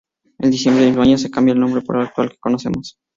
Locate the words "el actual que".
2.01-2.37